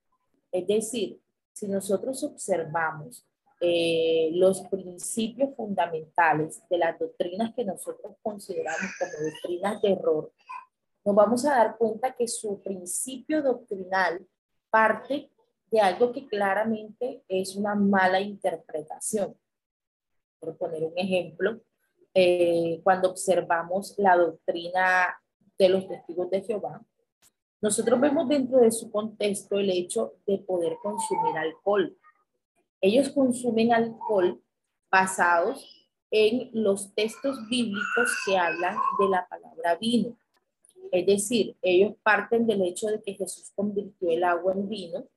Es 0.53 0.67
decir, 0.67 1.21
si 1.53 1.69
nosotros 1.69 2.23
observamos 2.25 3.27
eh, 3.61 4.31
los 4.35 4.61
principios 4.69 5.55
fundamentales 5.57 6.63
de 6.69 6.79
las 6.79 6.99
doctrinas 6.99 7.55
que 7.55 7.65
nosotros 7.65 8.17
consideramos 8.23 8.91
como 8.99 9.31
doctrinas 9.31 9.81
de 9.81 9.93
error, 9.93 10.33
nos 11.05 11.15
vamos 11.15 11.47
a 11.47 11.51
dar 11.51 11.79
cuenta 11.79 12.15
que 12.15 12.29
su 12.29 12.61
principio 12.61 13.41
doctrinal 13.43 14.27
parte 14.69 15.31
de 15.71 15.81
algo 15.81 16.13
que 16.13 16.27
claramente 16.27 17.25
es 17.29 17.57
una 17.57 17.75
mala 17.75 18.21
interpretación. 18.21 19.37
Por 20.47 20.59
poner 20.59 20.85
un 20.85 20.93
ejemplo, 20.97 21.61
eh, 22.15 22.81
cuando 22.85 23.11
observamos 23.11 23.95
la 23.99 24.17
doctrina 24.17 25.21
de 25.59 25.69
los 25.69 25.89
testigos 25.89 26.31
de 26.31 26.43
Jehová, 26.43 26.87
nosotros 27.61 28.01
vemos 28.01 28.29
dentro 28.29 28.61
de 28.61 28.71
su 28.71 28.93
contexto 28.93 29.59
el 29.59 29.71
hecho 29.71 30.13
de 30.25 30.39
poder 30.39 30.77
consumir 30.81 31.37
alcohol. 31.37 31.99
Ellos 32.81 33.09
consumen 33.09 33.73
alcohol 33.73 34.41
basados 34.89 35.89
en 36.13 36.49
los 36.53 36.95
textos 36.95 37.41
bíblicos 37.49 38.09
que 38.25 38.39
hablan 38.39 38.77
de 39.01 39.09
la 39.09 39.27
palabra 39.27 39.75
vino. 39.75 40.17
Es 40.93 41.07
decir, 41.07 41.57
ellos 41.61 41.95
parten 42.05 42.47
del 42.47 42.63
hecho 42.63 42.87
de 42.87 43.03
que 43.03 43.15
Jesús 43.15 43.51
convirtió 43.57 44.11
el 44.11 44.23
agua 44.23 44.53
en 44.53 44.69
vino 44.69 45.09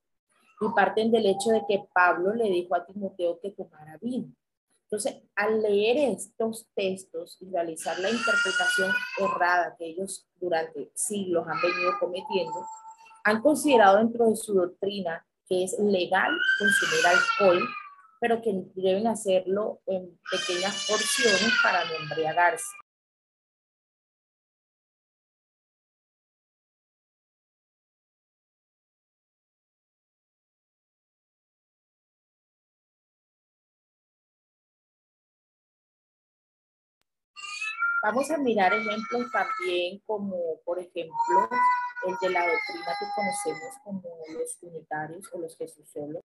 y 0.59 0.73
parten 0.75 1.11
del 1.11 1.27
hecho 1.27 1.51
de 1.51 1.61
que 1.67 1.85
Pablo 1.93 2.33
le 2.33 2.49
dijo 2.49 2.75
a 2.75 2.83
Timoteo 2.83 3.39
que 3.39 3.51
tomara 3.51 3.99
vino. 4.01 4.33
Entonces, 4.91 5.21
al 5.35 5.61
leer 5.61 5.97
estos 5.97 6.67
textos 6.73 7.37
y 7.41 7.51
realizar 7.51 7.99
la 7.99 8.09
interpretación 8.09 8.91
errada 9.19 9.75
que 9.77 9.85
ellos 9.85 10.27
durante 10.41 10.89
siglos 10.95 11.45
han 11.47 11.61
venido 11.61 11.91
cometiendo, 11.99 12.65
han 13.23 13.39
considerado 13.41 13.99
dentro 13.99 14.27
de 14.27 14.35
su 14.35 14.55
doctrina 14.55 15.23
que 15.47 15.63
es 15.63 15.77
legal 15.79 16.31
consumir 16.57 17.05
alcohol, 17.05 17.69
pero 18.19 18.41
que 18.41 18.63
deben 18.73 19.05
hacerlo 19.05 19.79
en 19.85 20.19
pequeñas 20.31 20.87
porciones 20.87 21.53
para 21.61 21.85
no 21.85 21.91
embriagarse. 22.03 22.65
Vamos 38.01 38.31
a 38.31 38.37
mirar 38.37 38.73
ejemplos 38.73 39.29
también 39.31 39.99
como, 40.05 40.59
por 40.63 40.79
ejemplo, 40.79 41.49
el 42.07 42.15
de 42.21 42.29
la 42.29 42.47
doctrina 42.47 42.95
que 42.97 43.05
conocemos 43.15 43.75
como 43.83 44.01
los 44.33 44.57
unitarios 44.61 45.29
o 45.33 45.39
los 45.39 45.57
Jesusolos. 45.57 46.23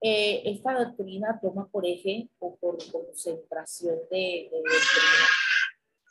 Eh, 0.00 0.42
esta 0.44 0.74
doctrina 0.84 1.40
toma 1.42 1.66
por 1.66 1.84
eje 1.84 2.28
o 2.38 2.56
por 2.56 2.78
concentración 2.92 3.96
de, 4.10 4.48
de 4.48 4.58
doctrina 4.58 5.48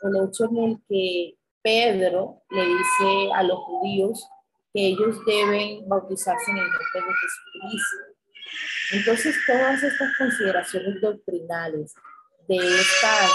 el 0.04 0.28
hecho 0.28 0.46
en 0.46 0.58
el 0.58 0.82
que 0.90 1.38
Pedro 1.62 2.44
le 2.50 2.66
dice 2.66 3.34
a 3.34 3.44
los 3.44 3.60
judíos 3.60 4.28
ellos 4.78 5.18
deben 5.26 5.88
bautizarse 5.88 6.52
en 6.52 6.58
el 6.58 6.64
nombre 6.64 6.88
de 6.94 7.02
Jesucristo. 7.02 7.98
Entonces, 8.94 9.36
todas 9.46 9.84
estas 9.84 10.16
consideraciones 10.18 11.02
doctrinales 11.02 11.94
de 12.48 12.58
estas 12.58 13.32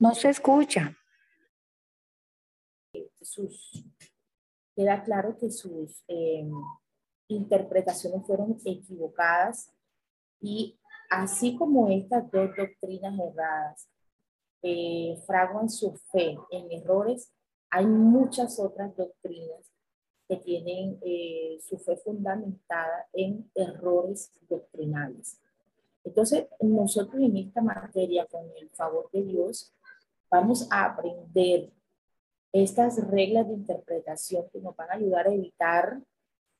No 0.00 0.14
se 0.14 0.30
escucha. 0.30 0.96
Sus, 3.20 3.84
queda 4.74 5.04
claro 5.04 5.36
que 5.38 5.50
sus 5.50 6.02
eh, 6.08 6.48
interpretaciones 7.28 8.26
fueron 8.26 8.56
equivocadas 8.64 9.70
y 10.40 10.80
así 11.10 11.54
como 11.54 11.90
estas 11.90 12.30
dos 12.30 12.48
doctrinas 12.56 13.14
erradas 13.18 13.90
eh, 14.62 15.22
fraguan 15.26 15.68
su 15.68 15.94
fe 16.10 16.34
en 16.50 16.72
errores, 16.72 17.30
hay 17.68 17.84
muchas 17.84 18.58
otras 18.58 18.96
doctrinas 18.96 19.70
que 20.26 20.38
tienen 20.38 20.98
eh, 21.02 21.58
su 21.60 21.76
fe 21.78 21.98
fundamentada 21.98 23.06
en 23.12 23.50
errores 23.54 24.32
doctrinales. 24.48 25.38
Entonces, 26.04 26.46
nosotros 26.60 27.22
en 27.22 27.36
esta 27.36 27.60
materia, 27.60 28.26
con 28.26 28.46
el 28.56 28.70
favor 28.70 29.10
de 29.12 29.24
Dios, 29.24 29.74
vamos 30.30 30.66
a 30.70 30.84
aprender 30.84 31.70
estas 32.52 32.96
reglas 33.08 33.48
de 33.48 33.54
interpretación 33.54 34.44
que 34.52 34.60
nos 34.60 34.74
van 34.76 34.90
a 34.90 34.94
ayudar 34.94 35.26
a 35.26 35.32
evitar 35.32 36.00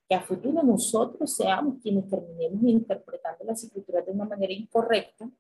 que 0.09 0.15
a 0.15 0.21
futuro 0.21 0.63
nosotros 0.63 1.37
seamos 1.37 1.81
quienes 1.81 2.09
terminemos 2.09 2.63
interpretando 2.63 3.45
las 3.45 3.63
escrituras 3.63 4.05
de 4.05 4.13
una 4.13 4.25
manera 4.25 4.53
incorrecta 4.53 5.31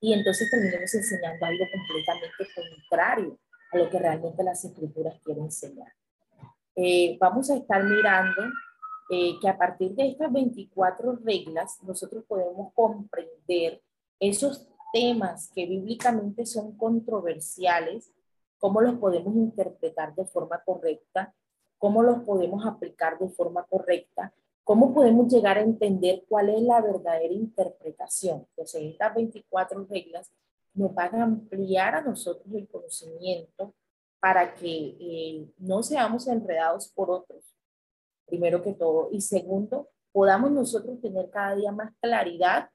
y 0.00 0.12
entonces 0.12 0.50
terminemos 0.50 0.92
enseñando 0.92 1.46
algo 1.46 1.64
completamente 1.72 2.46
contrario 2.54 3.38
a 3.70 3.78
lo 3.78 3.88
que 3.88 3.98
realmente 3.98 4.42
las 4.42 4.64
escrituras 4.64 5.14
quieren 5.24 5.44
enseñar. 5.44 5.92
Eh, 6.74 7.16
vamos 7.20 7.50
a 7.50 7.56
estar 7.56 7.84
mirando 7.84 8.42
eh, 9.10 9.34
que 9.40 9.48
a 9.48 9.56
partir 9.56 9.92
de 9.92 10.08
estas 10.08 10.32
24 10.32 11.20
reglas 11.24 11.78
nosotros 11.82 12.24
podemos 12.26 12.72
comprender 12.74 13.80
esos 14.18 14.66
temas 14.92 15.50
que 15.54 15.66
bíblicamente 15.66 16.46
son 16.46 16.76
controversiales, 16.76 18.12
cómo 18.58 18.80
los 18.80 18.94
podemos 18.98 19.34
interpretar 19.34 20.14
de 20.14 20.24
forma 20.24 20.62
correcta, 20.64 21.34
cómo 21.78 22.02
los 22.02 22.22
podemos 22.22 22.64
aplicar 22.64 23.18
de 23.18 23.28
forma 23.28 23.64
correcta, 23.64 24.32
cómo 24.64 24.94
podemos 24.94 25.32
llegar 25.32 25.58
a 25.58 25.62
entender 25.62 26.24
cuál 26.28 26.50
es 26.50 26.62
la 26.62 26.80
verdadera 26.80 27.34
interpretación. 27.34 28.46
Entonces, 28.50 28.82
estas 28.82 29.14
24 29.14 29.86
reglas 29.90 30.30
nos 30.74 30.94
van 30.94 31.14
a 31.16 31.24
ampliar 31.24 31.96
a 31.96 32.02
nosotros 32.02 32.46
el 32.54 32.68
conocimiento 32.68 33.74
para 34.20 34.54
que 34.54 34.96
eh, 35.00 35.48
no 35.58 35.82
seamos 35.82 36.28
enredados 36.28 36.88
por 36.88 37.10
otros, 37.10 37.42
primero 38.26 38.62
que 38.62 38.72
todo. 38.72 39.08
Y 39.10 39.20
segundo, 39.20 39.88
podamos 40.12 40.52
nosotros 40.52 41.00
tener 41.00 41.28
cada 41.30 41.56
día 41.56 41.72
más 41.72 41.92
claridad 42.00 42.70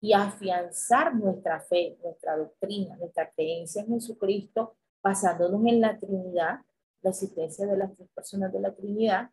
y 0.00 0.12
afianzar 0.12 1.14
nuestra 1.14 1.60
fe, 1.60 1.98
nuestra 2.02 2.36
doctrina, 2.36 2.96
nuestra 2.96 3.30
creencia 3.30 3.82
en 3.82 3.88
Jesucristo, 3.88 4.76
basándonos 5.02 5.64
en 5.66 5.80
la 5.80 5.98
Trinidad, 5.98 6.60
la 7.02 7.10
existencia 7.10 7.66
de 7.66 7.76
las 7.76 7.94
tres 7.94 8.08
personas 8.14 8.52
de 8.52 8.60
la 8.60 8.74
Trinidad, 8.74 9.30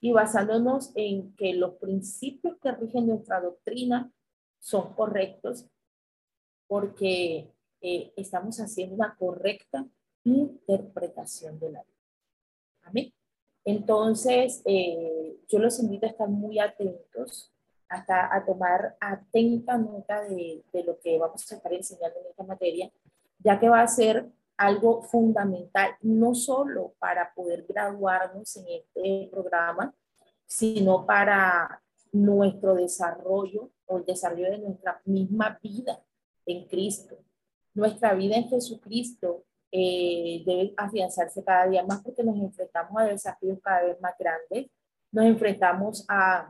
y 0.00 0.12
basándonos 0.12 0.92
en 0.94 1.34
que 1.36 1.54
los 1.54 1.74
principios 1.74 2.56
que 2.58 2.72
rigen 2.72 3.06
nuestra 3.06 3.40
doctrina 3.40 4.10
son 4.58 4.94
correctos, 4.94 5.66
porque 6.66 7.50
eh, 7.80 8.12
estamos 8.16 8.60
haciendo 8.60 8.94
una 8.94 9.14
correcta 9.16 9.86
interpretación 10.24 11.58
de 11.58 11.70
la 11.70 11.82
Biblia. 11.82 12.00
Amén. 12.82 13.12
Entonces, 13.64 14.62
eh, 14.64 15.38
yo 15.48 15.58
los 15.58 15.78
invito 15.80 16.06
a 16.06 16.10
estar 16.10 16.28
muy 16.28 16.58
atentos 16.58 17.52
hasta 17.90 18.34
a 18.34 18.44
tomar 18.44 18.96
atenta 19.00 19.76
nota 19.76 20.22
de, 20.22 20.64
de, 20.72 20.84
lo 20.84 20.98
que 21.00 21.18
vamos 21.18 21.50
a 21.50 21.56
estar 21.56 21.72
enseñando 21.72 22.20
en 22.20 22.26
esta 22.30 22.44
materia, 22.44 22.90
ya 23.38 23.58
que 23.58 23.68
va 23.68 23.82
a 23.82 23.88
ser 23.88 24.30
algo 24.56 25.02
fundamental, 25.02 25.96
no 26.00 26.34
solo 26.34 26.94
para 26.98 27.34
poder 27.34 27.66
graduarnos 27.68 28.56
en 28.56 28.64
este 28.68 29.28
programa, 29.30 29.94
sino 30.46 31.04
para 31.04 31.82
nuestro 32.12 32.74
desarrollo 32.74 33.70
o 33.86 33.98
el 33.98 34.04
desarrollo 34.04 34.50
de 34.50 34.58
nuestra 34.58 35.00
misma 35.04 35.58
vida 35.62 36.00
en 36.46 36.66
Cristo. 36.68 37.16
Nuestra 37.74 38.14
vida 38.14 38.36
en 38.36 38.48
Jesucristo 38.48 39.44
eh, 39.72 40.42
debe 40.44 40.74
afianzarse 40.76 41.42
cada 41.44 41.66
día 41.66 41.84
más 41.84 42.02
porque 42.02 42.22
nos 42.22 42.36
enfrentamos 42.36 43.00
a 43.00 43.04
desafíos 43.04 43.58
cada 43.62 43.84
vez 43.84 44.00
más 44.00 44.14
grandes, 44.18 44.70
nos 45.12 45.24
enfrentamos 45.24 46.04
a 46.08 46.48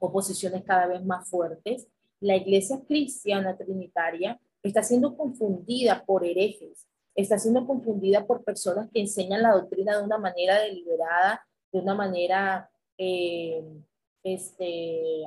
oposiciones 0.00 0.64
cada 0.64 0.86
vez 0.86 1.04
más 1.04 1.28
fuertes. 1.28 1.86
La 2.20 2.36
iglesia 2.36 2.82
cristiana 2.86 3.56
trinitaria 3.56 4.40
está 4.62 4.82
siendo 4.82 5.16
confundida 5.16 6.04
por 6.04 6.24
herejes, 6.24 6.86
está 7.14 7.38
siendo 7.38 7.66
confundida 7.66 8.26
por 8.26 8.42
personas 8.42 8.90
que 8.92 9.00
enseñan 9.00 9.42
la 9.42 9.52
doctrina 9.52 9.96
de 9.96 10.04
una 10.04 10.18
manera 10.18 10.58
deliberada, 10.60 11.46
de 11.72 11.78
una 11.78 11.94
manera 11.94 12.70
eh, 12.98 13.64
este, 14.22 15.22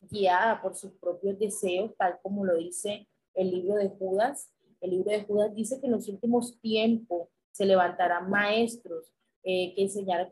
guiada 0.00 0.60
por 0.62 0.74
sus 0.74 0.92
propios 0.92 1.38
deseos, 1.38 1.92
tal 1.96 2.18
como 2.22 2.44
lo 2.44 2.56
dice 2.56 3.06
el 3.34 3.50
libro 3.50 3.74
de 3.74 3.88
Judas. 3.90 4.50
El 4.80 4.90
libro 4.90 5.10
de 5.10 5.24
Judas 5.24 5.54
dice 5.54 5.80
que 5.80 5.86
en 5.86 5.92
los 5.92 6.08
últimos 6.08 6.58
tiempos 6.60 7.28
se 7.52 7.66
levantarán 7.66 8.28
maestros 8.28 9.06
eh, 9.44 9.74
que 9.74 9.82
enseñarán 9.82 10.30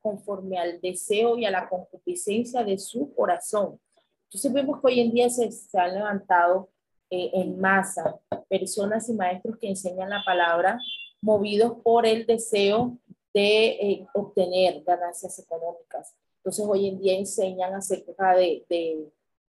conforme 0.00 0.58
al 0.58 0.80
deseo 0.80 1.36
y 1.36 1.44
a 1.44 1.50
la 1.50 1.68
concupiscencia 1.68 2.64
de 2.64 2.78
su 2.78 3.14
corazón. 3.14 3.78
Entonces 4.24 4.52
vemos 4.52 4.80
que 4.80 4.86
hoy 4.86 5.00
en 5.00 5.12
día 5.12 5.28
se, 5.28 5.50
se 5.52 5.78
han 5.78 5.94
levantado 5.94 6.70
eh, 7.10 7.30
en 7.34 7.58
masa 7.60 8.18
personas 8.48 9.08
y 9.08 9.14
maestros 9.14 9.58
que 9.58 9.68
enseñan 9.68 10.10
la 10.10 10.22
palabra 10.24 10.78
movidos 11.20 11.74
por 11.82 12.06
el 12.06 12.26
deseo 12.26 12.98
de 13.34 13.66
eh, 13.68 14.06
obtener 14.14 14.82
ganancias 14.84 15.38
económicas. 15.38 16.14
Entonces 16.38 16.64
hoy 16.66 16.88
en 16.88 16.98
día 16.98 17.18
enseñan 17.18 17.74
acerca 17.74 18.34
de, 18.34 18.64
de, 18.68 19.12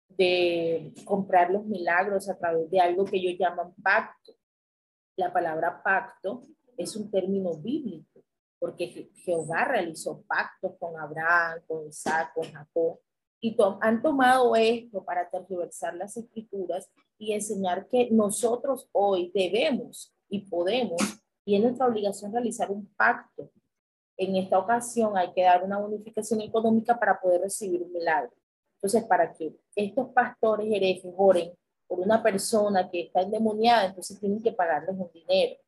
de 0.09 0.93
comprar 1.05 1.51
los 1.51 1.65
milagros 1.65 2.29
a 2.29 2.37
través 2.37 2.69
de 2.69 2.79
algo 2.79 3.05
que 3.05 3.17
ellos 3.17 3.39
llaman 3.39 3.73
pacto. 3.81 4.33
La 5.15 5.31
palabra 5.31 5.81
pacto 5.83 6.41
es 6.77 6.95
un 6.95 7.09
término 7.09 7.53
bíblico, 7.55 8.12
porque 8.73 9.11
Jehová 9.17 9.65
realizó 9.65 10.23
pactos 10.23 10.73
con 10.79 10.99
Abraham, 10.99 11.59
con 11.67 11.87
Isaac, 11.87 12.33
con 12.33 12.51
Jacob, 12.51 12.99
y 13.39 13.55
han 13.81 14.01
tomado 14.01 14.55
esto 14.55 15.03
para 15.03 15.29
tergiversar 15.29 15.93
las 15.95 16.17
escrituras 16.17 16.89
y 17.19 17.33
enseñar 17.33 17.87
que 17.87 18.09
nosotros 18.09 18.89
hoy 18.91 19.31
debemos 19.35 20.15
y 20.27 20.49
podemos, 20.49 20.99
y 21.45 21.55
es 21.55 21.61
nuestra 21.61 21.85
obligación 21.85 22.33
realizar 22.33 22.71
un 22.71 22.87
pacto. 22.95 23.51
En 24.17 24.35
esta 24.37 24.57
ocasión 24.57 25.15
hay 25.17 25.31
que 25.33 25.43
dar 25.43 25.63
una 25.63 25.77
bonificación 25.77 26.41
económica 26.41 26.97
para 26.97 27.19
poder 27.19 27.41
recibir 27.41 27.83
un 27.83 27.91
milagro. 27.91 28.33
Entonces, 28.77 29.03
para 29.03 29.33
que 29.33 29.55
estos 29.75 30.09
pastores 30.13 30.65
herejes 30.71 31.13
oren 31.15 31.51
por 31.85 31.99
una 31.99 32.23
persona 32.23 32.89
que 32.89 33.01
está 33.01 33.21
endemoniada, 33.21 33.85
entonces 33.85 34.19
tienen 34.19 34.41
que 34.41 34.51
pagarles 34.51 34.95
un 34.97 35.11
dinero. 35.13 35.59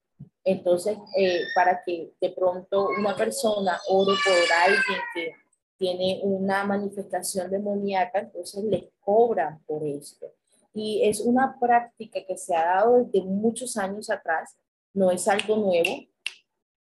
Entonces, 0.44 0.98
eh, 1.18 1.42
para 1.56 1.84
que 1.84 2.14
de 2.22 2.30
pronto 2.30 2.88
una 3.00 3.16
persona 3.16 3.80
ore 3.90 4.14
por 4.24 4.54
alguien 4.64 5.00
que 5.14 5.34
tiene 5.78 6.22
una 6.24 6.64
manifestación 6.64 7.50
demoníaca, 7.50 8.20
entonces 8.20 8.64
les 8.64 8.86
cobran 9.00 9.60
por 9.66 9.84
esto. 9.84 10.28
Y 10.74 11.02
es 11.04 11.20
una 11.22 11.58
práctica 11.60 12.20
que 12.26 12.38
se 12.38 12.56
ha 12.56 12.66
dado 12.66 13.04
desde 13.04 13.26
muchos 13.26 13.76
años 13.78 14.10
atrás, 14.10 14.56
no 14.94 15.10
es 15.10 15.28
algo 15.28 15.58
nuevo, 15.58 16.06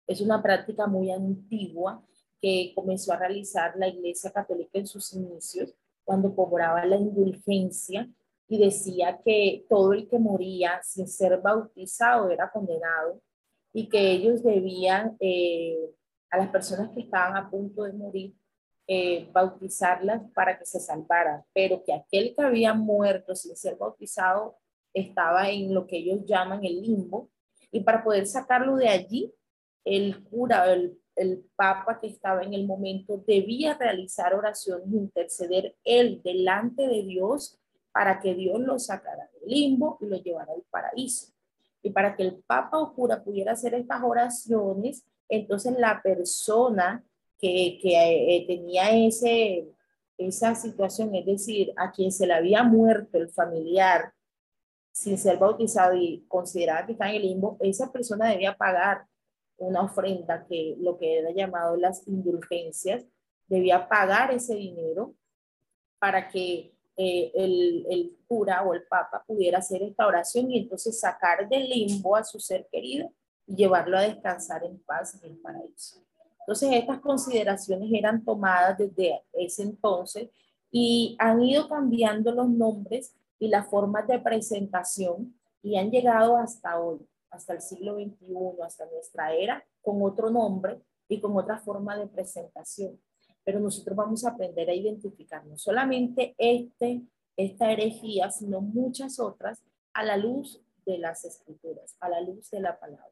es 0.07 0.21
una 0.21 0.41
práctica 0.41 0.87
muy 0.87 1.11
antigua 1.11 2.03
que 2.41 2.71
comenzó 2.73 3.13
a 3.13 3.17
realizar 3.17 3.73
la 3.75 3.87
Iglesia 3.87 4.31
Católica 4.31 4.79
en 4.79 4.87
sus 4.87 5.13
inicios, 5.13 5.73
cuando 6.03 6.35
cobraba 6.35 6.85
la 6.85 6.95
indulgencia 6.95 8.09
y 8.51 8.57
decía 8.57 9.17
que 9.23 9.65
todo 9.69 9.93
el 9.93 10.09
que 10.09 10.19
moría 10.19 10.81
sin 10.83 11.07
ser 11.07 11.39
bautizado 11.39 12.29
era 12.29 12.51
condenado 12.51 13.21
y 13.71 13.87
que 13.87 14.11
ellos 14.11 14.43
debían 14.43 15.15
eh, 15.21 15.77
a 16.29 16.37
las 16.37 16.49
personas 16.49 16.89
que 16.89 16.99
estaban 16.99 17.37
a 17.37 17.49
punto 17.49 17.83
de 17.83 17.93
morir 17.93 18.35
eh, 18.87 19.29
bautizarlas 19.31 20.21
para 20.33 20.59
que 20.59 20.65
se 20.65 20.81
salvaran, 20.81 21.45
pero 21.53 21.81
que 21.85 21.93
aquel 21.93 22.33
que 22.35 22.41
había 22.41 22.73
muerto 22.73 23.35
sin 23.35 23.55
ser 23.55 23.77
bautizado 23.77 24.57
estaba 24.93 25.49
en 25.49 25.73
lo 25.73 25.87
que 25.87 25.99
ellos 25.99 26.25
llaman 26.25 26.65
el 26.65 26.81
limbo, 26.81 27.29
y 27.71 27.79
para 27.79 28.03
poder 28.03 28.27
sacarlo 28.27 28.75
de 28.75 28.89
allí, 28.89 29.33
el 29.85 30.25
cura, 30.25 30.69
el, 30.73 30.99
el 31.15 31.45
papa 31.55 32.01
que 32.01 32.07
estaba 32.07 32.43
en 32.43 32.53
el 32.53 32.67
momento, 32.67 33.23
debía 33.25 33.77
realizar 33.77 34.33
oraciones, 34.35 34.91
interceder 34.91 35.77
él 35.85 36.19
delante 36.21 36.89
de 36.89 37.03
Dios 37.03 37.60
para 37.91 38.19
que 38.19 38.33
Dios 38.33 38.59
lo 38.59 38.79
sacara 38.79 39.29
del 39.33 39.49
limbo 39.49 39.97
y 40.01 40.05
lo 40.05 40.17
llevara 40.17 40.53
al 40.53 40.63
paraíso. 40.69 41.33
Y 41.83 41.89
para 41.89 42.15
que 42.15 42.23
el 42.23 42.43
papa 42.45 42.77
o 42.77 42.93
cura 42.93 43.23
pudiera 43.23 43.53
hacer 43.53 43.73
estas 43.73 44.01
oraciones, 44.03 45.03
entonces 45.27 45.75
la 45.77 46.01
persona 46.01 47.03
que, 47.39 47.79
eh, 47.83 48.45
tenía 48.47 48.91
ese, 48.91 49.67
esa 50.17 50.53
situación, 50.55 51.15
es 51.15 51.25
decir, 51.25 51.73
a 51.75 51.91
quien 51.91 52.11
se 52.11 52.27
le 52.27 52.33
había 52.33 52.63
muerto 52.63 53.17
el 53.17 53.29
familiar 53.29 54.13
sin 54.91 55.17
ser 55.17 55.37
bautizado 55.37 55.95
y 55.95 56.25
consideraba 56.27 56.85
que 56.85 56.91
está 56.91 57.09
en 57.09 57.15
el 57.15 57.21
limbo, 57.23 57.57
esa 57.61 57.91
persona 57.91 58.29
debía 58.29 58.55
pagar 58.55 59.05
una 59.57 59.81
ofrenda 59.83 60.45
que 60.47 60.75
lo 60.79 60.97
que 60.97 61.19
era 61.19 61.31
llamado 61.31 61.77
las 61.77 62.07
indulgencias, 62.07 63.05
debía 63.47 63.87
pagar 63.87 64.31
ese 64.31 64.55
dinero 64.55 65.15
para 65.99 66.29
que 66.29 66.73
eh, 67.03 67.31
el, 67.33 67.83
el, 67.89 68.17
cura 68.27 68.61
o 68.61 68.75
el 68.75 68.83
papa 68.83 69.23
pudiera 69.25 69.57
hacer 69.57 69.81
esta 69.81 70.05
oración 70.05 70.51
y 70.51 70.59
entonces 70.59 70.99
sacar 70.99 71.49
del 71.49 71.67
limbo 71.67 72.15
a 72.15 72.23
su 72.23 72.39
ser 72.39 72.67
querido 72.71 73.11
y 73.47 73.55
llevarlo 73.55 73.97
a 73.97 74.01
descansar 74.03 74.63
en 74.63 74.77
paz 74.83 75.15
en 75.15 75.31
el 75.31 75.37
paraíso. 75.37 76.03
Entonces 76.41 76.69
estas 76.73 76.99
consideraciones 76.99 77.89
eran 77.91 78.23
tomadas 78.23 78.77
desde 78.77 79.23
ese 79.33 79.63
entonces 79.63 80.29
y 80.69 81.15
han 81.17 81.41
ido 81.41 81.67
cambiando 81.67 82.31
los 82.33 82.47
nombres 82.47 83.15
y 83.39 83.47
las 83.47 83.67
formas 83.67 84.05
de 84.05 84.19
presentación 84.19 85.33
y 85.63 85.77
han 85.77 85.89
llegado 85.89 86.37
hasta 86.37 86.79
hoy, 86.79 86.99
hasta 87.31 87.53
el 87.53 87.61
siglo 87.61 87.95
XXI, 87.95 88.61
hasta 88.63 88.85
nuestra 88.85 89.33
era, 89.33 89.65
con 89.81 90.03
otro 90.03 90.29
nombre 90.29 90.79
y 91.07 91.19
con 91.19 91.35
otra 91.35 91.57
forma 91.57 91.97
de 91.97 92.05
presentación. 92.05 93.01
Pero 93.43 93.59
nosotros 93.59 93.95
vamos 93.95 94.25
a 94.25 94.31
aprender 94.31 94.69
a 94.69 94.73
identificar 94.73 95.45
no 95.45 95.57
solamente 95.57 96.35
este, 96.37 97.01
esta 97.35 97.71
herejía, 97.71 98.29
sino 98.29 98.61
muchas 98.61 99.19
otras 99.19 99.63
a 99.93 100.03
la 100.03 100.17
luz 100.17 100.61
de 100.85 100.97
las 100.97 101.25
escrituras, 101.25 101.95
a 101.99 102.09
la 102.09 102.21
luz 102.21 102.49
de 102.51 102.59
la 102.59 102.79
palabra. 102.79 103.11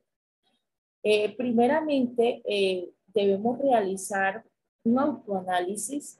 Eh, 1.03 1.35
primeramente, 1.35 2.41
eh, 2.45 2.91
debemos 3.07 3.57
realizar 3.59 4.43
un 4.83 4.99
autoanálisis 4.99 6.19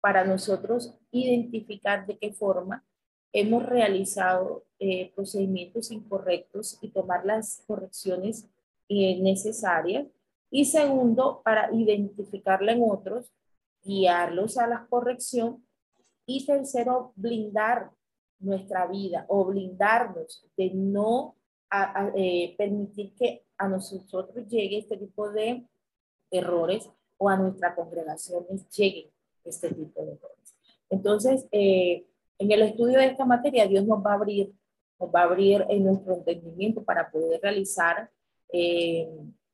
para 0.00 0.24
nosotros 0.24 0.94
identificar 1.10 2.06
de 2.06 2.16
qué 2.18 2.32
forma 2.32 2.84
hemos 3.32 3.64
realizado 3.66 4.64
eh, 4.78 5.12
procedimientos 5.14 5.90
incorrectos 5.90 6.78
y 6.80 6.88
tomar 6.88 7.24
las 7.26 7.62
correcciones 7.66 8.46
eh, 8.88 9.20
necesarias. 9.20 10.06
Y 10.50 10.64
segundo, 10.64 11.42
para 11.44 11.72
identificarla 11.74 12.72
en 12.72 12.82
otros, 12.88 13.32
guiarlos 13.82 14.58
a 14.58 14.66
la 14.66 14.86
corrección. 14.88 15.64
Y 16.26 16.44
tercero, 16.46 17.12
blindar 17.16 17.90
nuestra 18.38 18.86
vida 18.86 19.24
o 19.28 19.44
blindarnos 19.44 20.46
de 20.56 20.70
no 20.74 21.36
eh, 22.14 22.54
permitir 22.56 23.14
que 23.14 23.44
a 23.58 23.68
nosotros 23.68 24.46
llegue 24.46 24.78
este 24.78 24.96
tipo 24.96 25.30
de 25.30 25.66
errores 26.30 26.88
o 27.16 27.28
a 27.28 27.36
nuestra 27.36 27.74
congregación 27.74 28.46
lleguen 28.74 29.10
este 29.44 29.72
tipo 29.74 30.04
de 30.04 30.12
errores. 30.12 30.56
Entonces, 30.88 31.46
eh, 31.50 32.06
en 32.38 32.52
el 32.52 32.62
estudio 32.62 32.98
de 32.98 33.06
esta 33.06 33.24
materia, 33.24 33.66
Dios 33.66 33.84
nos 33.84 34.04
va 34.04 34.12
a 34.12 34.14
abrir, 34.14 34.52
nos 34.98 35.10
va 35.10 35.22
a 35.22 35.24
abrir 35.24 35.66
en 35.68 35.84
nuestro 35.84 36.14
entendimiento 36.14 36.82
para 36.84 37.10
poder 37.10 37.40
realizar 37.42 38.10
eh, 38.52 39.10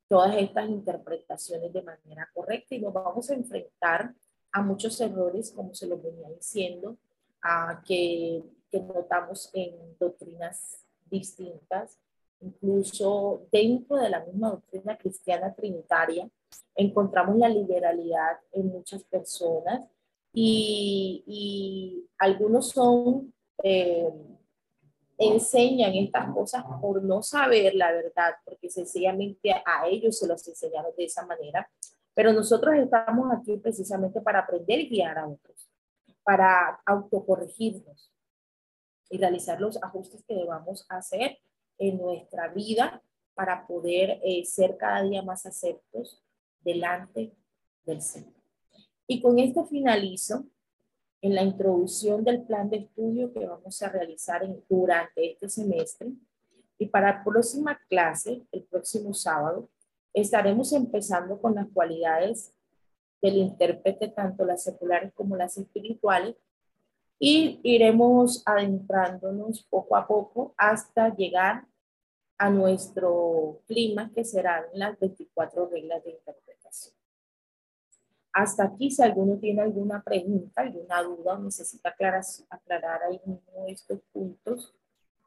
todas 0.08 0.36
estas 0.36 0.68
interpretaciones 0.68 1.72
de 1.72 1.82
manera 1.82 2.28
correcta 2.34 2.74
y 2.74 2.80
nos 2.80 2.92
vamos 2.92 3.30
a 3.30 3.34
enfrentar 3.34 4.14
a 4.52 4.62
muchos 4.62 5.00
errores, 5.00 5.52
como 5.52 5.74
se 5.74 5.86
lo 5.86 5.98
venía 5.98 6.28
diciendo, 6.30 6.96
a 7.42 7.82
que, 7.86 8.42
que 8.70 8.80
notamos 8.80 9.50
en 9.52 9.74
doctrinas 9.98 10.84
distintas, 11.10 11.98
incluso 12.40 13.46
dentro 13.50 13.96
de 13.96 14.10
la 14.10 14.24
misma 14.24 14.50
doctrina 14.50 14.96
cristiana 14.96 15.54
trinitaria, 15.54 16.28
encontramos 16.74 17.36
la 17.36 17.48
liberalidad 17.48 18.38
en 18.52 18.68
muchas 18.68 19.02
personas 19.04 19.86
y, 20.32 22.06
algunos 22.18 22.70
son, 22.70 23.32
eh, 23.62 24.10
enseñan 25.26 25.94
estas 25.94 26.32
cosas 26.32 26.64
por 26.80 27.02
no 27.02 27.22
saber 27.22 27.74
la 27.74 27.92
verdad, 27.92 28.34
porque 28.44 28.70
sencillamente 28.70 29.52
a 29.52 29.86
ellos 29.86 30.18
se 30.18 30.26
los 30.26 30.46
enseñaron 30.46 30.92
de 30.96 31.04
esa 31.04 31.24
manera. 31.26 31.68
Pero 32.14 32.32
nosotros 32.32 32.74
estamos 32.76 33.32
aquí 33.32 33.56
precisamente 33.56 34.20
para 34.20 34.40
aprender 34.40 34.80
y 34.80 34.88
guiar 34.88 35.18
a 35.18 35.26
otros, 35.26 35.68
para 36.22 36.80
autocorregirnos 36.86 38.12
y 39.10 39.18
realizar 39.18 39.60
los 39.60 39.82
ajustes 39.82 40.24
que 40.26 40.34
debamos 40.34 40.86
hacer 40.88 41.38
en 41.78 41.98
nuestra 41.98 42.48
vida 42.48 43.02
para 43.34 43.66
poder 43.66 44.20
eh, 44.22 44.44
ser 44.44 44.76
cada 44.76 45.02
día 45.02 45.22
más 45.22 45.44
aceptos 45.44 46.22
delante 46.60 47.32
del 47.84 48.00
Señor. 48.00 48.32
Y 49.06 49.20
con 49.20 49.38
esto 49.38 49.66
finalizo 49.66 50.46
en 51.24 51.34
la 51.34 51.42
introducción 51.42 52.22
del 52.22 52.42
plan 52.42 52.68
de 52.68 52.76
estudio 52.76 53.32
que 53.32 53.46
vamos 53.46 53.80
a 53.80 53.88
realizar 53.88 54.44
en, 54.44 54.62
durante 54.68 55.32
este 55.32 55.48
semestre. 55.48 56.12
Y 56.76 56.84
para 56.84 57.12
la 57.12 57.24
próxima 57.24 57.80
clase, 57.88 58.42
el 58.52 58.64
próximo 58.64 59.14
sábado, 59.14 59.70
estaremos 60.12 60.74
empezando 60.74 61.40
con 61.40 61.54
las 61.54 61.66
cualidades 61.72 62.52
del 63.22 63.38
intérprete, 63.38 64.08
tanto 64.08 64.44
las 64.44 64.64
seculares 64.64 65.14
como 65.14 65.34
las 65.34 65.56
espirituales, 65.56 66.36
y 67.18 67.58
iremos 67.62 68.42
adentrándonos 68.44 69.62
poco 69.70 69.96
a 69.96 70.06
poco 70.06 70.52
hasta 70.58 71.08
llegar 71.16 71.64
a 72.36 72.50
nuestro 72.50 73.62
clima, 73.66 74.12
que 74.14 74.26
serán 74.26 74.64
las 74.74 74.98
24 75.00 75.70
reglas 75.70 76.04
de 76.04 76.10
interpretación. 76.10 77.03
Hasta 78.34 78.64
aquí, 78.64 78.90
si 78.90 79.00
alguno 79.00 79.38
tiene 79.38 79.62
alguna 79.62 80.02
pregunta, 80.02 80.62
alguna 80.62 81.00
duda 81.04 81.34
o 81.34 81.38
necesita 81.38 81.90
aclarar, 81.90 82.24
aclarar 82.50 83.04
alguno 83.04 83.40
de 83.64 83.70
estos 83.70 84.00
puntos, 84.12 84.74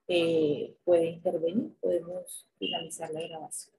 eh, 0.09 0.75
puede 0.83 1.05
intervenir, 1.11 1.73
podemos 1.79 2.45
finalizar 2.59 3.09
la 3.11 3.21
grabación. 3.21 3.77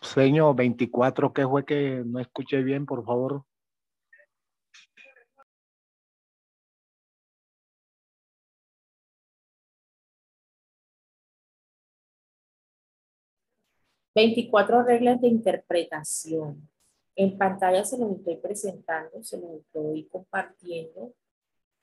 Señor 0.00 0.56
24, 0.56 1.34
¿qué 1.34 1.46
fue 1.46 1.66
que 1.66 2.02
no 2.06 2.18
escuché 2.18 2.62
bien, 2.62 2.86
por 2.86 3.04
favor? 3.04 3.44
24 14.16 14.82
reglas 14.82 15.20
de 15.20 15.28
interpretación. 15.28 16.66
En 17.14 17.36
pantalla 17.36 17.84
se 17.84 17.98
los 17.98 18.12
estoy 18.12 18.36
presentando, 18.36 19.22
se 19.22 19.38
los 19.38 19.50
estoy 19.60 20.04
compartiendo. 20.04 21.12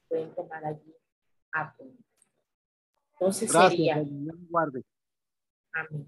Pueden 0.08 0.34
tomar 0.34 0.65
allí 0.65 0.96
apuntes. 1.52 2.04
Entonces 3.13 3.52
sería... 3.52 3.98
Amén. 5.74 6.08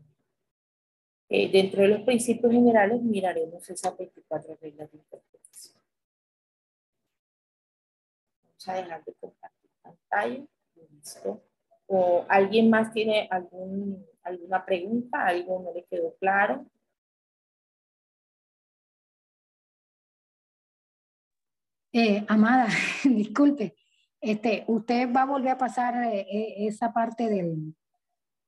Eh, 1.30 1.52
dentro 1.52 1.84
de 1.84 1.90
los 1.90 2.02
principios 2.02 2.52
generales 2.52 3.02
miraremos 3.04 3.70
esas 3.70 3.96
24 3.96 4.58
reglas 4.60 4.92
de 4.92 4.98
interpretación. 4.98 5.80
Vamos 8.42 8.68
a 8.68 8.74
dejar 8.74 9.06
de 9.06 9.14
compartir 9.14 9.70
pantalla. 9.84 10.46
Listo. 10.90 11.44
¿O 11.86 12.26
alguien 12.28 12.72
más 12.72 12.92
tiene 12.92 13.28
algún 13.30 14.04
¿Alguna 14.26 14.66
pregunta? 14.66 15.28
¿Algo 15.28 15.62
no 15.64 15.72
le 15.72 15.86
quedó 15.86 16.16
claro? 16.20 16.66
Eh, 21.94 22.26
Amada, 22.28 22.68
disculpe, 23.06 23.76
este, 24.20 24.66
¿usted 24.68 25.14
va 25.14 25.22
a 25.22 25.26
volver 25.26 25.52
a 25.52 25.58
pasar 25.58 25.94
eh, 26.12 26.28
eh, 26.30 26.68
esa 26.68 26.92
parte 26.92 27.30
del, 27.30 27.76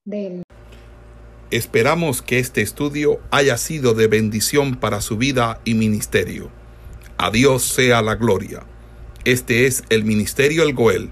del... 0.03 0.43
Esperamos 1.51 2.21
que 2.21 2.39
este 2.39 2.61
estudio 2.61 3.21
haya 3.31 3.55
sido 3.57 3.93
de 3.93 4.07
bendición 4.07 4.79
para 4.79 4.99
su 4.99 5.15
vida 5.17 5.61
y 5.63 5.75
ministerio. 5.75 6.49
A 7.17 7.29
Dios 7.29 7.63
sea 7.63 8.01
la 8.01 8.15
gloria. 8.15 8.63
Este 9.23 9.67
es 9.67 9.83
el 9.89 10.03
Ministerio 10.03 10.63
El 10.63 10.73
Goel, 10.73 11.11